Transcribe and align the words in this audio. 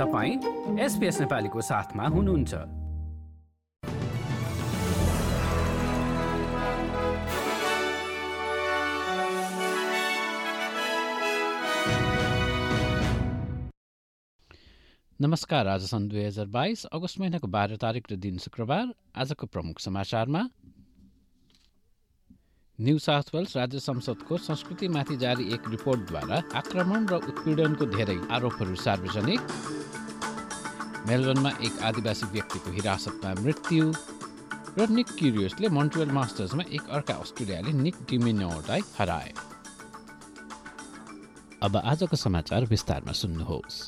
तपाईँ 0.00 0.80
एसपिएस 0.80 1.20
नेपालीको 1.20 1.60
साथमा 1.60 2.04
हुनुहुन्छ। 2.08 2.54
नमस्कार 15.20 15.68
आज 15.68 15.84
सन् 15.84 16.08
दुई 16.08 16.24
हजार 16.24 16.46
बाइस 16.48 16.84
अगस्त 16.96 17.20
महिनाको 17.20 17.46
बाह्र 17.46 17.76
तारिक 17.76 18.06
र 18.12 18.16
दिन 18.16 18.38
शुक्रबार 18.40 18.94
आजको 19.20 19.46
प्रमुख 19.46 19.80
समाचारमा। 19.84 20.42
न्यू 22.78 22.98
साउथ 22.98 23.34
वेल्स 23.34 23.56
राज्य 23.56 23.78
संसदको 23.78 24.36
संस्कृतिमाथि 24.38 25.16
जारी 25.18 25.44
एक 25.54 25.68
रिपोर्टद्वारा 25.68 26.40
आक्रमण 26.56 27.06
र 27.12 27.20
उत्पीडनको 27.20 27.84
धेरै 27.92 28.18
आरोपहरू 28.32 28.74
सार्वजनिक। 28.86 29.40
मेलबर्नमा 31.10 31.50
एक 31.66 31.78
आदिवासी 31.82 32.26
व्यक्तिको 32.32 32.70
हिरासतमा 32.70 33.30
मृत्यु 33.42 33.84
र 34.78 34.86
निक 34.94 35.08
क्युरियसले 35.18 35.68
मन्ट्रियल 35.68 36.10
मास्टर्समा 36.14 36.64
एक 36.70 36.84
अर्का 36.96 37.14
अस्ट्रेलियाले 37.22 37.72
निक 37.74 37.96
डिमिनोलाई 38.10 38.80
हराए। 38.98 39.32
अब 41.66 41.76
आजको 41.76 42.16
समाचार 42.16 42.64
विस्तारमा 42.70 43.12
सुन्नुहोस्। 43.22 43.78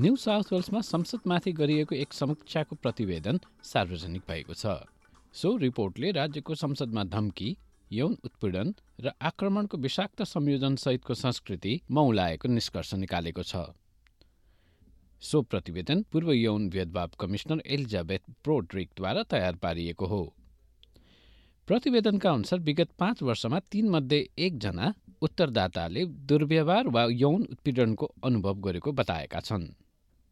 न्यू 0.00 0.16
साउथ 0.16 0.52
वेल्समा 0.52 0.80
संसदमाथि 0.90 1.52
गरिएको 1.62 1.94
एक 1.94 2.12
समीक्षाको 2.12 2.74
प्रतिवेदन 2.82 3.40
सार्वजनिक 3.62 4.22
भएको 4.26 4.54
छ। 4.54 4.82
सो 5.30 5.56
रिपोर्टले 5.62 6.10
राज्यको 6.10 6.54
संसदमा 6.58 7.04
धम्की 7.14 7.56
यौन 7.92 8.18
उत्पीडन 8.26 8.74
र 9.00 9.14
आक्रमणको 9.22 9.78
विषाक्त 9.78 10.22
संयोजनसहितको 10.26 11.14
संस्कृति 11.14 11.80
मौलाएको 11.90 12.48
निष्कर्ष 12.50 12.94
निकालेको 13.06 13.42
छ। 13.46 13.70
सो 15.26 15.40
प्रतिवेदन 15.42 16.02
पूर्व 16.12 16.32
यौन 16.32 16.68
भेदभाव 16.70 17.10
कमिश्नर 17.20 17.62
एलिजाबेथ 17.66 18.30
प्रोड्रिकद्वारा 18.44 19.22
तयार 19.30 19.56
पारिएको 19.62 20.06
हो। 20.06 20.20
प्रतिवेदनका 21.68 22.30
अनुसार 22.30 22.58
विगत 22.60 22.90
पाँच 22.98 23.22
वर्षमा 23.22 23.58
तीनमध्ये 23.72 24.18
एकजना 24.38 24.92
उत्तरदाताले 25.22 26.04
दुर्व्यवहार 26.28 26.88
वा 26.88 27.04
यौन 27.12 27.42
उत्पीडनको 27.50 28.06
अनुभव 28.24 28.60
गरेको 28.60 28.92
बताएका 28.92 29.40
छन् 29.40 29.66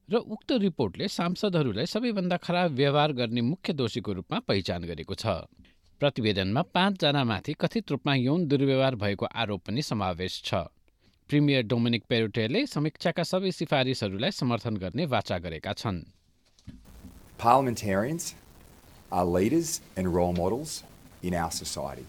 र 0.08 0.16
उक्त 0.30 0.52
रिपोर्टले 0.60 1.08
सांसदहरूलाई 1.08 1.86
सबैभन्दा 1.86 2.36
खराब 2.36 2.72
व्यवहार 2.72 3.12
गर्ने 3.12 3.40
मुख्य 3.40 3.72
दोषीको 3.72 4.12
रूपमा 4.12 4.38
पहिचान 4.48 4.84
गरेको 4.84 5.14
छ। 5.14 5.26
प्रतिवेदनमा 6.00 6.62
पाँचजनामाथि 6.74 7.52
कथित 7.60 7.90
रूपमा 7.90 8.14
यौन 8.14 8.46
दुर्व्यवहार 8.46 8.94
भएको 8.96 9.26
आरोप 9.34 9.62
पनि 9.66 9.82
समावेश 9.82 10.42
छ। 10.44 10.54
प्रिमियर 11.33 11.63
डोमिनिक 11.71 12.03
पेरोटेले 12.09 12.65
समीक्षाका 12.65 13.23
सबै 13.31 13.51
सिफारिसहरूलाई 13.57 14.31
समर्थन 14.41 14.77
गर्ने 14.85 15.05
वाचा 15.15 15.37
गरेका 15.47 15.73
छन् 15.81 15.99
Parliamentarians 17.39 18.35
are 19.11 19.25
leaders 19.25 19.79
and 19.95 20.13
role 20.13 20.33
models 20.33 20.83
in 21.23 21.33
our 21.33 21.51
society. 21.51 22.05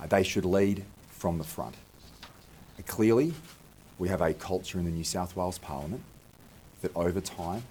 Uh, 0.00 0.06
they 0.06 0.22
should 0.22 0.44
lead 0.44 0.84
from 1.10 1.38
the 1.38 1.44
front. 1.44 1.74
Uh, 2.78 2.82
clearly, 2.86 3.34
we 3.98 4.08
have 4.08 4.20
a 4.20 4.32
culture 4.34 4.78
in 4.78 4.84
the 4.84 4.90
New 4.90 5.04
South 5.04 5.34
Wales 5.36 5.58
Parliament 5.58 6.02
that 6.82 6.92
over 6.94 7.20
time 7.20 7.64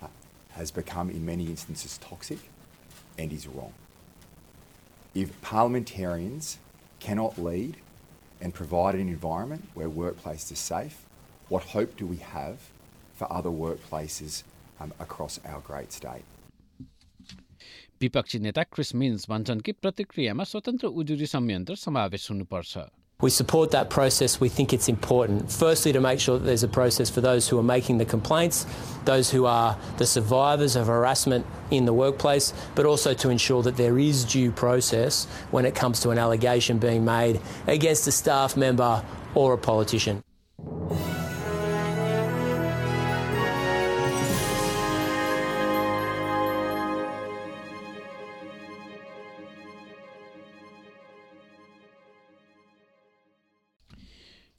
uh, 0.00 0.06
has 0.52 0.70
become, 0.70 1.10
in 1.10 1.26
many 1.26 1.46
instances, 1.46 1.98
toxic 1.98 2.38
and 3.18 3.32
is 3.32 3.46
wrong. 3.46 3.74
If 5.14 5.38
parliamentarians 5.42 6.58
cannot 7.00 7.36
lead 7.36 7.76
and 8.41 8.53
provide 8.53 8.95
an 8.95 9.07
environment 9.07 9.69
where 9.73 9.89
workplaces 9.89 10.51
are 10.51 10.55
safe, 10.55 11.05
what 11.49 11.63
hope 11.63 11.95
do 11.97 12.05
we 12.05 12.17
have 12.17 12.57
for 13.13 13.31
other 13.31 13.49
workplaces 13.49 14.43
um, 14.79 14.91
across 14.99 15.39
our 15.45 15.61
great 15.61 15.91
state? 15.91 16.25
विपक्षी 18.01 18.39
नेता 18.39 18.63
Chris 18.73 18.93
means 18.95 19.29
भन्छन् 19.29 19.59
कि 19.61 19.71
प्रतिक्रियामा 19.71 20.43
स्वतन्त्र 20.51 20.87
उजुरी 21.01 21.25
संयन्त्र 21.25 21.75
समावेश 21.75 22.29
हुनुपर्छ 22.31 22.77
We 23.21 23.29
support 23.29 23.71
that 23.71 23.89
process. 23.89 24.39
We 24.41 24.49
think 24.49 24.73
it's 24.73 24.89
important. 24.89 25.51
Firstly, 25.51 25.93
to 25.93 26.01
make 26.01 26.19
sure 26.19 26.39
that 26.39 26.45
there's 26.45 26.63
a 26.63 26.67
process 26.67 27.09
for 27.09 27.21
those 27.21 27.47
who 27.47 27.59
are 27.59 27.63
making 27.63 27.99
the 27.99 28.05
complaints, 28.05 28.65
those 29.05 29.29
who 29.29 29.45
are 29.45 29.77
the 29.97 30.07
survivors 30.07 30.75
of 30.75 30.87
harassment 30.87 31.45
in 31.69 31.85
the 31.85 31.93
workplace, 31.93 32.53
but 32.73 32.85
also 32.85 33.13
to 33.13 33.29
ensure 33.29 33.61
that 33.63 33.77
there 33.77 33.99
is 33.99 34.25
due 34.25 34.51
process 34.51 35.25
when 35.51 35.65
it 35.65 35.75
comes 35.75 35.99
to 36.01 36.09
an 36.09 36.17
allegation 36.17 36.79
being 36.79 37.05
made 37.05 37.39
against 37.67 38.07
a 38.07 38.11
staff 38.11 38.57
member 38.57 39.05
or 39.35 39.53
a 39.53 39.57
politician. 39.57 40.23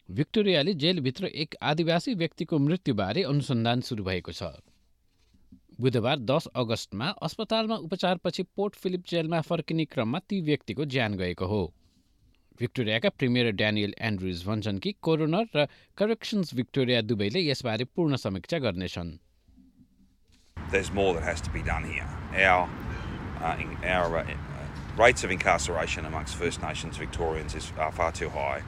भिक्टोरियाले 0.08 0.72
जेलभित्र 0.74 1.26
एक 1.42 1.54
आदिवासी 1.62 2.14
व्यक्तिको 2.14 2.58
मृत्युबारे 2.58 3.22
अनुसन्धान 3.24 3.80
सुरु 3.80 4.04
भएको 4.04 4.32
छ 4.32 4.48
बुधबार 5.80 6.18
दस 6.30 6.46
अगस्तमा 6.62 7.06
अस्पतालमा 7.28 7.76
उपचारपछि 7.86 8.42
पोर्ट 8.56 8.74
फिलिप 8.82 9.04
जेलमा 9.10 9.40
फर्किने 9.50 9.84
क्रममा 9.94 10.18
ती 10.28 10.40
व्यक्तिको 10.48 10.84
ज्यान 10.94 11.14
गएको 11.22 11.46
हो 11.52 11.62
भिक्टोरियाका 12.58 13.08
प्रिमियर 13.18 13.50
ड्यानियल 13.62 13.94
एन्ड्रुज 14.10 14.44
भन्छन् 14.46 14.78
कि 14.86 14.92
कोरोनर 15.08 15.48
र 15.56 15.66
करेक्सन्स 15.98 16.54
भिक्टोरिया 16.54 17.00
दुवैले 17.02 17.46
यसबारे 17.46 17.84
पूर्ण 17.96 18.16
समीक्षा 18.26 18.58
गर्नेछन् 18.66 19.18
There's 20.56 20.92
more 20.92 21.08
that 21.14 21.22
has 21.22 21.40
to 21.42 21.50
be 21.50 21.62
done 21.62 21.84
here. 21.86 22.10
Our, 22.42 22.68
uh, 23.42 23.56
in, 23.60 23.72
our 23.86 24.18
uh, 24.18 24.36
rates 24.98 25.24
of 25.24 25.30
incarceration 25.32 26.06
amongst 26.06 26.36
First 26.36 26.62
Nations 26.62 26.96
Victorians 26.98 27.54
is, 27.54 27.66
far 27.92 28.12
too 28.12 28.30
high. 28.30 28.62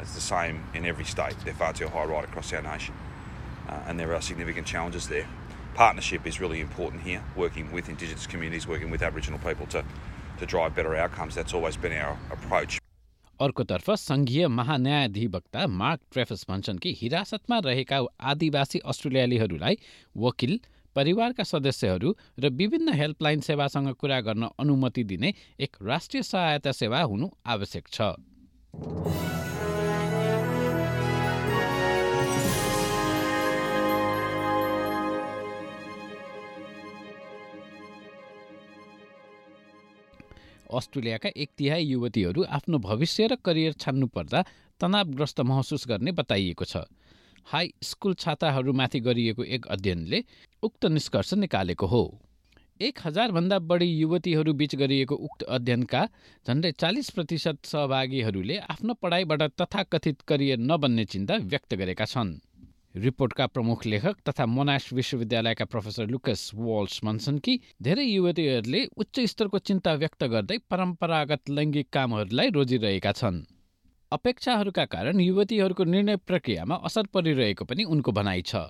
It's 0.00 0.14
the 0.14 0.20
same 0.20 0.62
in 0.74 0.84
every 0.86 1.04
state. 1.04 1.36
They're 1.44 1.54
far 1.54 1.72
too 1.72 1.88
high 1.88 2.04
right 2.04 2.24
across 2.24 2.52
our 2.52 2.62
nation. 2.62 2.94
Uh, 3.68 3.80
and 3.86 3.98
there 3.98 4.14
are 4.14 4.20
significant 4.20 4.66
challenges 4.66 5.08
there. 5.08 5.26
Partnership 5.74 6.26
is 6.26 6.40
really 6.40 6.60
important 6.60 7.02
here, 7.02 7.22
working 7.34 7.72
with 7.72 7.88
Indigenous 7.88 8.26
communities, 8.26 8.68
working 8.68 8.90
with 8.90 9.02
Aboriginal 9.02 9.38
people 9.40 9.66
to, 9.66 9.84
to 10.38 10.46
drive 10.46 10.74
better 10.74 10.94
outcomes. 10.94 11.34
That's 11.34 11.54
always 11.54 11.76
been 11.76 11.92
our 11.92 12.18
approach. 12.30 12.78
अर्कोतर्फ 13.40 13.90
सङ्घीय 13.90 14.46
महान्यायाधिवक्ता 14.48 15.66
mark 15.66 16.00
ट्रेफस 16.12 16.44
भन्छन् 16.48 16.78
कि 16.78 16.92
हिरासतमा 17.00 17.58
रहेका 17.64 17.98
आदिवासी 18.32 18.78
अस्ट्रेलियालीहरूलाई 18.92 19.78
वकिल 20.16 20.60
परिवारका 20.96 21.44
सदस्यहरू 21.44 22.14
र 22.40 22.50
विभिन्न 22.60 22.92
हेल्पलाइन 23.00 23.40
सेवासँग 23.48 23.92
कुरा 24.00 24.20
गर्न 24.28 24.48
अनुमति 24.58 25.04
दिने 25.04 25.34
एक 25.66 25.76
राष्ट्रिय 25.82 26.22
सहायता 26.22 26.72
सेवा 26.72 27.00
हुनु 27.02 27.30
आवश्यक 27.54 27.88
छ 27.92 29.42
अस्ट्रेलियाका 40.72 41.28
एक 41.36 41.50
तिहाई 41.58 41.84
युवतीहरू 41.84 42.44
आफ्नो 42.50 42.78
भविष्य 42.80 43.26
र 43.26 43.36
करियर 43.44 43.72
छान्नुपर्दा 43.78 44.42
तनावग्रस्त 44.80 45.40
महसुस 45.42 45.86
गर्ने 45.88 46.12
बताइएको 46.12 46.64
छ। 46.64 46.84
हाई 47.46 47.72
स्कुल 47.82 48.14
छात्राहरूमाथि 48.14 49.00
गरिएको 49.00 49.44
एक 49.44 49.66
अध्ययनले 49.68 50.24
उक्त 50.62 50.86
निष्कर्ष 50.86 51.34
निकालेको 51.34 51.86
हो। 51.86 52.02
एक 52.80 52.98
हजारभन्दा 53.04 53.58
बढी 53.60 53.86
युवतीहरू 53.86 54.52
बीच 54.52 54.74
गरिएको 54.74 55.14
उक्त 55.16 55.42
अध्ययनका 55.48 56.00
झन्डै 56.46 56.72
चालिस 56.72 57.10
प्रतिशत 57.10 57.66
सहभागीहरूले 57.66 58.56
आफ्नो 58.58 58.94
पढाइबाट 58.94 59.42
तथाकथित 59.60 60.22
करियर 60.28 60.58
नबन्ने 60.60 61.04
चिन्ता 61.04 61.36
व्यक्त 61.44 61.74
गरेका 61.74 62.04
छन्। 62.04 62.40
रिपोर्टका 62.94 63.46
प्रमुख 63.46 63.86
लेखक 63.86 64.16
तथा 64.28 64.46
मोनास 64.46 64.92
विश्वविद्यालयका 64.92 65.64
प्रोफेसर 65.64 66.06
लुकस 66.06 66.50
वाल्स 66.54 67.00
भन्छन् 67.04 67.38
कि 67.38 67.54
धेरै 67.82 68.04
युवतीहरूले 68.04 68.84
उच्च 68.96 69.20
स्तरको 69.20 69.58
चिन्ता 69.58 69.94
व्यक्त 69.94 70.24
गर्दै 70.24 70.58
परम्परागत 70.70 71.50
लैङ्गिक 71.50 71.88
कामहरूलाई 71.90 72.50
रोजिरहेका 72.54 73.12
छन्। 73.12 73.42
अपेक्षाहरूका 74.12 74.84
कारण 74.94 75.20
युवतीहरूको 75.20 75.84
निर्णय 75.84 76.16
प्रक्रियामा 76.22 76.74
असर 76.86 77.06
परिरहेको 77.10 77.64
पनि 77.64 77.84
उनको 77.84 78.12
भनाइ 78.12 78.42
छ। 78.46 78.62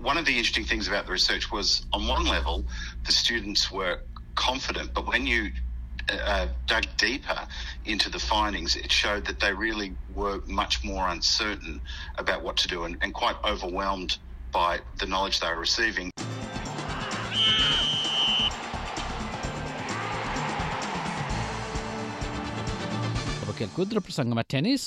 One 0.00 0.16
of 0.16 0.24
the 0.24 0.38
interesting 0.38 0.64
things 0.64 0.86
about 0.86 1.06
the 1.06 1.12
research 1.12 1.50
was, 1.50 1.86
on 1.92 2.06
one 2.06 2.26
level, 2.30 2.62
the 3.02 3.12
students 3.12 3.72
were 3.72 3.98
confident, 4.36 4.94
but 4.94 5.10
when 5.10 5.26
you 5.26 5.50
uh, 6.10 6.46
dug 6.66 6.84
deeper 6.96 7.38
into 7.84 8.10
the 8.10 8.18
findings, 8.18 8.76
it 8.76 8.92
showed 8.92 9.24
that 9.26 9.40
they 9.40 9.52
really 9.52 9.94
were 10.14 10.40
much 10.46 10.84
more 10.84 11.08
uncertain 11.08 11.80
about 12.18 12.42
what 12.42 12.56
to 12.58 12.68
do 12.68 12.84
and, 12.84 12.96
and 13.02 13.14
quite 13.14 13.36
overwhelmed 13.44 14.18
by 14.52 14.80
the 14.98 15.06
knowledge 15.06 15.40
they 15.40 15.48
were 15.48 15.60
receiving. 15.60 16.10
खेलकुद 23.58 23.94
र 23.94 24.00
प्रसङ्गमा 24.06 24.42
tennis 24.54 24.82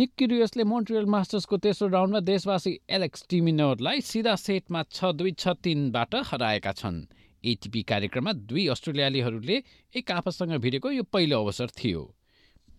निक 0.00 0.10
क्युरियसले 0.18 0.64
Montreal 0.72 1.06
मास्टर्सको 1.14 1.56
तेस्रो 1.64 1.86
राउन्डमा 1.94 2.20
देशवासी 2.26 2.72
Alex 2.98 3.24
टिमिनोरलाई 3.32 4.00
सिधा 4.08 4.34
सेटमा 4.42 4.82
छ 4.98 5.10
दुई 5.22 5.32
छ 5.42 5.54
तिनबाट 5.66 6.14
हराएका 6.30 6.72
छन् 6.80 7.00
एटिपी 7.44 7.82
कार्यक्रममा 7.90 8.32
दुई 8.52 8.66
अस्ट्रेलियालीहरूले 8.74 9.62
एक 9.96 10.10
आपससँग 10.12 10.56
भिडेको 10.64 10.90
यो 10.90 11.02
पहिलो 11.12 11.40
अवसर 11.44 11.70
थियो 11.78 12.02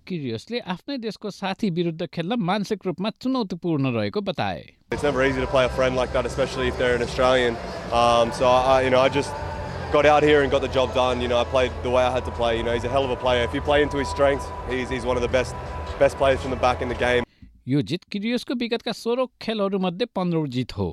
क्युरियसले 0.08 0.60
आफ्नै 0.74 0.98
देशको 0.98 1.32
साथी 1.32 1.70
विरुद्ध 1.80 2.06
खेल्न 2.14 2.40
मानसिक 2.50 2.86
रूपमा 2.86 3.10
चुनौतीपूर्ण 3.22 3.94
रहेको 3.98 4.22
बताए 4.32 4.64
It's 4.92 5.04
never 5.04 5.24
easy 5.26 5.42
to 5.42 5.48
play 5.48 5.66
a 5.66 5.74
friend 5.76 5.96
like 5.96 6.12
that, 6.14 6.26
especially 6.30 6.68
if 6.68 6.78
they're 6.78 6.96
an 6.96 7.04
Australian. 7.04 7.58
Um, 8.00 8.32
so 8.40 8.48
I, 8.48 8.82
you 8.86 8.90
know, 8.94 9.00
I 9.00 9.10
just 9.18 9.34
got 9.94 10.06
out 10.06 10.24
here 10.24 10.42
and 10.42 10.52
got 10.52 10.62
the 10.62 10.72
job 10.78 10.94
done. 10.98 11.22
You 11.22 11.30
know, 11.30 11.38
I 11.38 11.46
played 11.54 11.78
the 11.84 11.94
way 11.94 12.04
I 12.04 12.12
had 12.12 12.26
to 12.26 12.34
play. 12.40 12.58
You 12.58 12.64
know, 12.64 12.74
he's 12.74 12.88
a 12.90 12.92
hell 12.96 13.06
of 13.06 13.12
a 13.12 13.20
player. 13.24 13.44
If 13.44 13.54
you 13.54 13.62
play 13.62 13.82
into 13.84 14.02
his 14.04 14.10
strengths, 14.10 14.50
he's, 14.70 14.90
he's 14.90 15.06
one 15.12 15.22
of 15.22 15.24
the 15.28 15.32
best 15.38 15.56
best 16.00 16.18
players 16.18 16.42
from 16.42 16.52
the 16.52 16.62
back 16.66 16.82
in 16.82 16.90
the 16.96 17.00
game. 17.06 17.30
यो 17.68 17.82
जित 17.90 18.04
किरियसको 18.12 18.54
विगतका 18.60 18.92
सोह्र 19.00 19.26
खेलहरूमध्ये 19.42 20.06
पन्ध्रौँ 20.16 20.48
जित 20.58 20.78
हो 20.78 20.88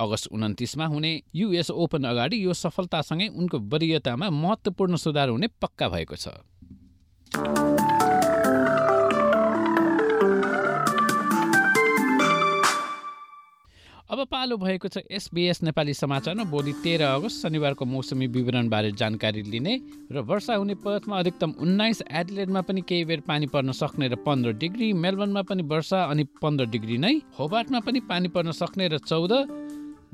अगस्त 0.00 0.26
उन्तिसमा 0.32 0.86
हुने 0.86 1.12
US 1.34 1.70
open 1.70 2.04
अगाडि 2.04 2.44
यो 2.44 2.52
सफलतासँगै 2.54 3.28
उनको 3.30 3.58
वरियतामा 3.72 4.30
महत्त्वपूर्ण 4.32 4.96
सुधार 4.96 5.28
हुने 5.28 5.46
पक्का 5.62 5.88
भएको 5.88 6.16
छ। 6.16 6.28
अब 14.04 14.20
पालो 14.30 14.56
भएको 14.56 14.88
छ 14.88 14.98
एसबिएस 15.10 15.62
नेपाली 15.62 15.94
समाचारमा। 15.94 16.44
भोलि 16.44 16.72
तेह्र 16.84 17.02
अगस्त 17.02 17.42
शनिबारको 17.42 17.84
मौसमी 17.84 18.26
विवरणबारे 18.30 18.90
जानकारी 19.00 19.42
लिने 19.42 19.74
र 20.12 20.20
वर्षा 20.22 20.54
हुने 20.54 20.74
पथमा 20.84 21.18
अधिकतम 21.18 21.54
उन्नाइस 21.58 22.02
एडलेडमा 22.12 22.60
पनि 22.62 22.80
केही 22.86 23.04
बेर 23.04 23.20
पानी 23.26 23.46
पर्न 23.50 23.72
सक्ने 23.72 24.08
र 24.08 24.14
पन्ध्र 24.22 24.52
डिग्री 24.60 24.92
मेलबर्नमा 24.92 25.42
पनि 25.42 25.62
वर्षा 25.66 26.04
अनि 26.04 26.24
पन्ध्र 26.42 26.64
डिग्री 26.70 26.98
नै 26.98 27.14
होबार्टमा 27.38 27.80
पनि 27.80 28.00
पानी 28.06 28.28
पर्न 28.28 28.52
सक्ने 28.52 28.88
र 28.88 28.98
चौध 29.02 29.32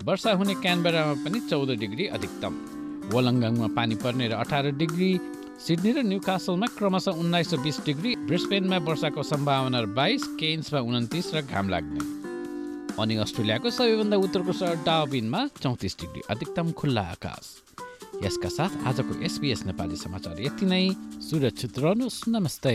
वर्षा 0.05 0.33
हुने 0.33 0.55
क्यानबेरामा 0.55 1.15
पनि 1.25 1.41
चौध 1.41 1.71
डिग्री 1.77 2.07
अधिकतम। 2.07 2.55
वलङ्गाङमा 3.13 3.69
पानी 3.77 3.95
पर्ने 3.95 4.29
र 4.29 4.33
अठार 4.33 4.71
डिग्री 4.73 5.11
सिडनी 5.61 5.91
र 5.93 5.99
न्यू 6.03 6.21
कासलमा 6.21 6.67
क्रमशः 6.67 7.21
उन्नाइस 7.21 7.53
र 7.55 7.59
बिस 7.61 7.85
डिग्री 7.85 8.17
ब्रिस्पेनमा 8.17 8.79
वर्षाको 8.79 9.23
सम्भावना 9.23 9.81
बाइस 9.93 10.23
केन्समा 10.41 10.81
उन्तिस 10.81 11.35
र 11.35 11.43
घाम 11.43 11.69
लाग्ने। 11.69 12.01
अनि 12.97 13.15
अस्ट्रेलियाको 13.17 13.71
सबैभन्दा 13.71 14.17
उत्तरको 14.17 14.53
सहर 14.53 14.77
डाबिनमा 14.89 15.41
चौतिस 15.61 15.95
डिग्री 16.01 16.21
अधिकतम 16.31 16.73
खुल्ला 16.73 17.05
आकाश। 17.15 17.45
यसका 18.25 18.49
साथ 18.49 18.73
आजको 18.89 19.21
एसपिएस 19.21 19.67
नेपाली 19.67 19.97
समाचार 19.97 20.41
यति 20.41 20.67
नै। 20.67 20.85
सुरक्षित 21.21 21.79
रहनुहोस् 21.79 22.29
नमस्ते। 22.29 22.75